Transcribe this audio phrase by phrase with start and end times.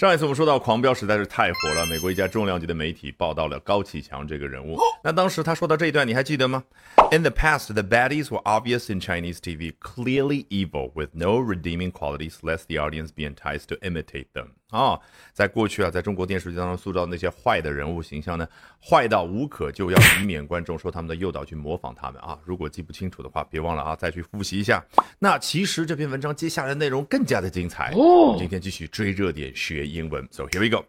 [0.00, 4.77] 上一次我们说到《狂飙》实在是太火了，美国一家重量级的媒体报道了高启强这个人物。
[5.03, 6.63] 那当时他说到这一段，你还记得吗？
[7.11, 12.37] In the past, the baddies were obvious in Chinese TV, clearly evil, with no redeeming qualities,
[12.41, 14.53] lest the audience be enticed to imitate them.
[14.71, 14.99] 啊，
[15.33, 18.47] 在过去啊，在中国电视剧当中塑造那些坏的人物形象呢，
[18.83, 22.39] 坏到无可救药，以免观众受他们的诱导去模仿他们啊。
[22.45, 24.83] 如果记不清楚的话，别忘了啊，再去复习一下。
[25.19, 27.93] 那其实这篇文章接下来的内容更加的精彩。
[27.95, 30.27] 我们今天继续追热点学英文。
[30.31, 30.85] So here we go.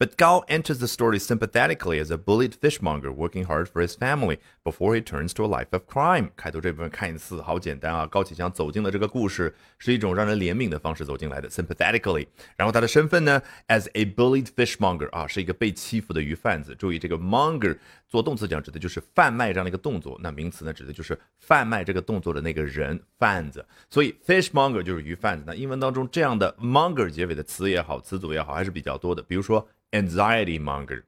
[0.00, 4.38] But Gao enters the story sympathetically as a bullied fishmonger working hard for his family
[4.62, 6.30] before he turns to a life of crime。
[6.36, 12.28] 开头这部分看似好简单啊，高启强走进了这个故事，是一种让人怜悯的方式走进来的，sympathetically。
[12.56, 16.76] 然后他的身份呢，as a bullied fishmonger 啊，是一个被欺负的鱼贩子。
[16.76, 17.76] 注意这个 monger
[18.06, 23.66] 做动词讲指的就是贩卖这样的一个动作，那名词呢指的就是贩卖这个动作的那个人，贩子。
[23.90, 25.42] 所以 fishmonger 就是鱼贩子。
[25.44, 29.68] 那英文当中这样的 monger 结尾的词也好，词组也好，还是比较多的，比如说。
[29.92, 31.02] Anxiety monger，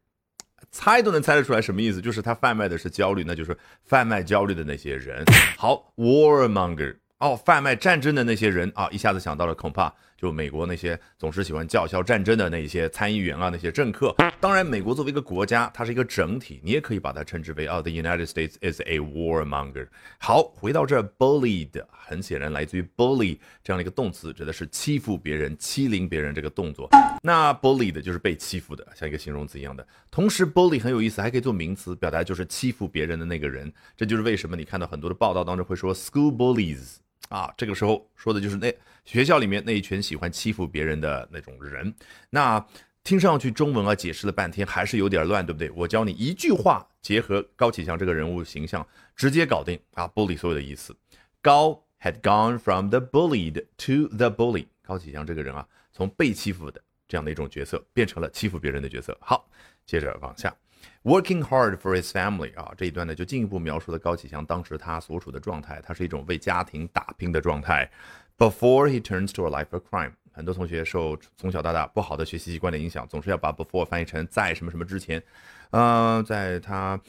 [0.71, 5.25] 猜都能猜得出来什么意思，就是他贩卖的是焦虑，那就是贩卖焦虑的那些人。
[5.57, 9.95] 好，War monger，哦，贩卖战争的那些人啊，一下子想到了，恐怕。
[10.21, 14.15] 就美国那些总是喜欢叫嚣战争的那些参议员啊，那些政客。
[14.39, 19.89] 当然，美国作为一个国家，它是一个整体，你也可以把它称之为啊，the United States is a warmonger。
[20.19, 26.91] 好，回到这，bullied，很显然来自于 bully 这样的一个动词，指的是欺负别人、欺凌别人这个动作。
[27.23, 29.87] 那 bullied 就是被欺负的，像一个形容词一样的。
[30.11, 33.73] 同时，bully 很有意思，还可以做名词，表达就是欺负别人的那个人。
[33.97, 36.97] 这就是为什么你看到很多的报道当中会说 school bullies。
[37.31, 38.73] 啊，这个时候说的就是那
[39.05, 41.95] 学校里面那一群喜欢欺负别人的那种人。
[42.29, 42.65] 那
[43.03, 45.71] 听上去中文啊，解释了半天还是有点乱，对不对？
[45.71, 50.95] 我教你一句话，结合高启强这个人物形象，直接搞定啊！bully 所有的意思。
[51.41, 54.67] 高 had gone from the bullied to the bully。
[54.83, 59.17] 高启强这个人啊，从被欺负的这样的一种角色，变成了欺负别人的角色。
[59.21, 59.49] 好，
[59.87, 60.55] 接着往下。
[61.03, 67.91] Working hard for his family 啊，这一段呢就进一步描述了高启强当时他所处的状态，他是一种为家庭打拼的状态。
[68.37, 75.23] Before he turns to a life of crime，很多同学受从小到大不好的学习习惯的影响，总是要把 before 翻译成在什么什么之前。
[75.71, 77.01] 呃，在他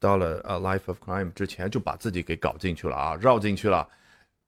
[0.00, 3.88] 到了 a life of crime 之前，就把自己给搞进去了啊，绕进去了。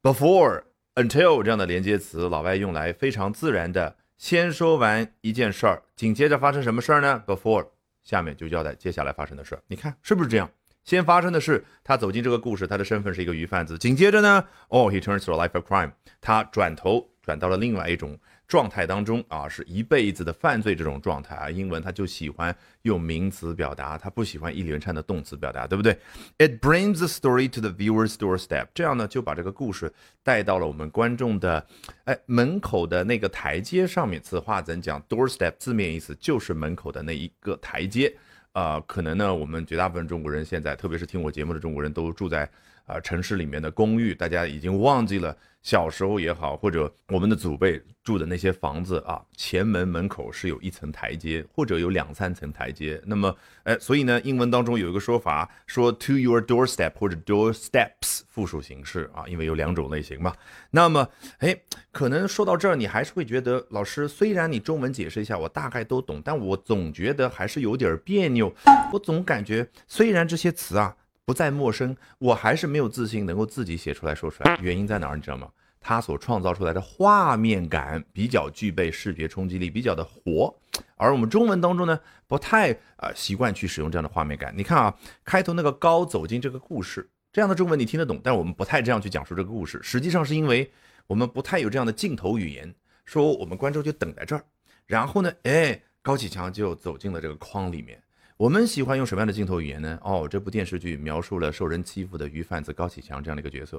[0.02, 0.62] Before、
[0.94, 7.66] until 这样的连接词，老外用来非常自然的先说完一件事儿，紧接着发生什么事儿呢？Before。
[8.06, 10.48] 下面就交代接下来发生的事，你看是不是这样？
[10.84, 13.76] 先发生的是他走进这个故事，他的身份是一个鱼贩子。
[13.76, 15.90] 紧接着呢，哦，he turns to a life of crime，
[16.20, 18.18] 他转头转到了另外一种。
[18.48, 21.50] 状态当中啊，是一辈子的犯罪这种状态啊。
[21.50, 25.98] 英文他就喜欢用名词表达，他不喜欢一连串的动词表达，对不对
[26.38, 29.92] ？It brings the story to the viewer's doorstep，这样呢就把这个故事
[30.22, 31.66] 带到了我们观众的
[32.04, 34.22] 哎门口的那个台阶上面。
[34.22, 38.16] 此话怎讲？Doorstep 字面意思就是门口的那一个台阶。
[38.52, 42.48] 啊，可能呢，我们绝大部分中国人现在，特别是听我节目的中国人都住在。
[42.86, 45.36] 啊，城市里面的公寓，大家已经忘记了
[45.66, 53.02] 小时候也好，或者我们的祖辈住的那些房子啊，前门门口是有一层台阶，或者有两三层台阶。
[53.04, 60.32] 那么，哎，所以呢，英文当中有一个说法，说 to your doorstep 或者 doorsteps 复数形式啊，因为有两种类型嘛。
[60.70, 61.58] 那么，哎，
[61.90, 68.54] 可能说到这儿，你还是会觉得，老师，虽然你中文解释一下，我大概都懂，但我总觉得还是有点别扭。
[68.92, 70.96] 我总感觉，虽然这些词啊。
[71.26, 74.56] 不再陌生，我还是没有自信能够自己写出来说出来。
[74.62, 75.16] 原因在哪儿？
[75.16, 75.50] 你知道吗？
[75.80, 80.56] 他所创造出来的画面感比较具备视觉冲击力，比较的活。
[80.96, 81.98] 而我们中文当中呢，
[82.28, 84.54] 不太啊习惯去使用这样的画面感。
[84.56, 89.80] 你看啊，开头那个高走进这个故事，这样的中文你听得懂，但是我们不太这样去讲述这个故事。
[89.82, 90.70] 实际上是因为
[91.08, 92.72] 我们不太有这样的镜头语言，
[93.04, 94.44] 说我们观众就等在这儿，
[94.86, 98.00] 然后呢，哎，高启强就走进了这个框里面。
[98.38, 99.98] 我们喜欢用什么样的镜头语言呢？
[100.02, 103.78] 哦，这部电视剧描述了受人欺负的鱼贩子高启强这样的一个角色，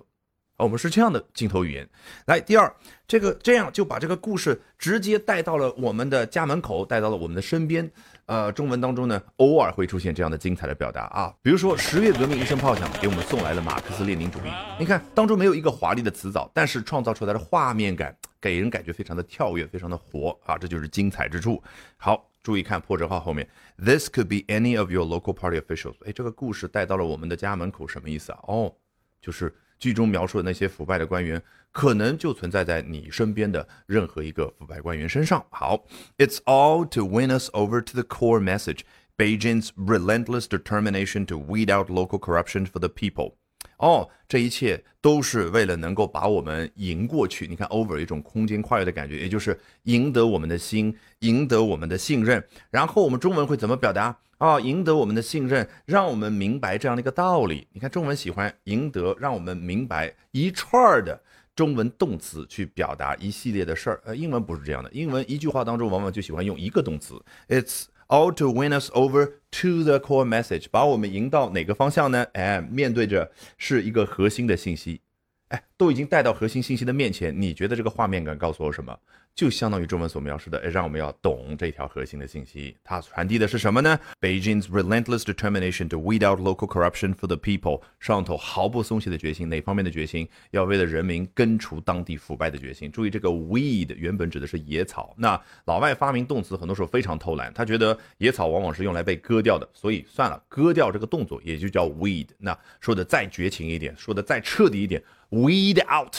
[0.58, 1.88] 哦，我们是这样的镜头语言。
[2.26, 2.76] 来，第二，
[3.08, 7.88] 这个这样就把这个故事直接带到了我们的家门口，带到了我们的身边。
[8.26, 14.50] 呃，中文当中呢，偶尔会出现这样的精彩的表达啊，比如说十月革命一声炮响，给我们送来了马克思列宁主义。
[14.80, 21.62] 你看，当中没有一个华丽的词藻，但是创造出来的画面感，给人感觉非常的跳跃，非常的活啊，这就是精彩之处。
[21.96, 22.28] 好。
[22.47, 25.95] 注意看破折号后面，This could be any of your local party officials。
[26.05, 28.39] 哎，这个故事带到了我们的家门口，什么意思啊？
[28.49, 28.75] 哦，
[29.21, 35.45] 就是剧中描述的那些腐败的官员，可能就存在在你身边的任何一个腐败官员身上。
[35.51, 35.85] 好，
[36.19, 38.81] It's all to win us over to the core message:
[39.17, 43.35] Beijing's relentless determination to weed out local corruption for the people。
[43.78, 47.48] 哦，这一切都是为了能够把我们赢过去。
[47.48, 52.44] 你看，over 一种空间跨越的感觉，也就是赢得我们的心，赢得我们的信任。
[52.72, 54.18] 然后我们中文会怎么表达？
[54.40, 57.68] 啊，赢得我们的信任，让我们明白这样的一个道理。
[57.72, 61.20] 你看，中文喜欢赢得，让我们明白一串的
[61.56, 64.02] 中文动词去表达一系列的事儿。
[64.06, 67.20] 呃，英文不是这样的，英文一句话当中往往就喜欢用一个动词。
[67.48, 72.26] It's all to win us over to the core message，把我们引到哪个方向呢？
[72.34, 75.02] 哎，面对着是一个核心的信息。
[75.50, 78.98] 哎，都已经带到核心信息的面前，你觉得这个画面感告诉我什么？
[79.38, 82.76] 就相当于中文所描述的，让我们要懂这条核心的信息。
[82.84, 90.28] 它传递的是什么呢？Beijing's relentless determination to weed out local corruption for the people，上头毫不松懈的决心，哪方面的决心？
[90.50, 92.92] 要为了人民根除当地腐败的决心。
[92.92, 95.14] 注意，这个 weed 原本指的是野草。
[95.16, 102.30] 那老外发明动词很多时候非常偷懒，他觉得野草往往是用来被割掉的，所以算了，割掉这个动作也就叫 weed。
[102.40, 106.16] 那说的再绝情一点，说的再彻底一点，weed out。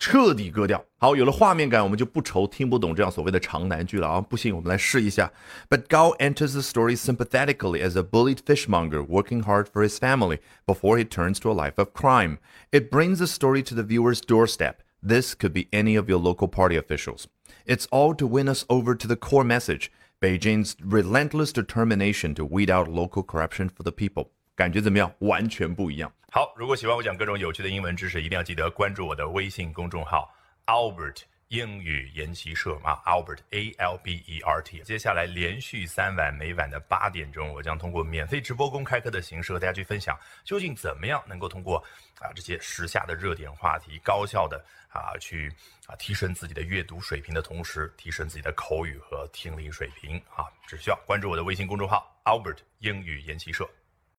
[0.00, 0.84] 彻底割掉。
[0.96, 4.20] 好，有了画面感，我们就不愁听不懂这样所谓的长难句了啊！
[4.20, 5.32] 不信，我们来试一下。
[5.68, 10.98] But Gao enters the story sympathetically as a bullied fishmonger working hard for his family before
[10.98, 12.38] he turns to a life of crime.
[12.70, 14.82] It brings the story to the viewer's doorstep.
[15.02, 17.26] This could be any of your local party officials.
[17.66, 19.90] It's all to win us over to the core message
[20.20, 24.30] Beijing's relentless determination to weed out local corruption for the people.
[24.56, 25.12] 感觉怎么样？
[25.20, 26.12] 完全不一样。
[26.35, 30.33] 好，如果喜欢我讲各种有趣的英文知识，一定要记得关注我的微信公众号
[30.65, 34.81] Albert 英语研习社啊，Albert A L B E R T。
[34.81, 41.77] 接下来连续三晚，每晚的八点钟，我将通过免费直播公开课的形式和大家去分享，究竟怎么样能够通过
[42.19, 44.57] 啊这些时下的热点话题，高效的
[44.89, 45.53] 啊去
[45.85, 53.69] 啊提升自己的阅读水平的同时，提升自己的口语和听力水平啊，只需要关注我的微信公众号 Albert 英语研习社。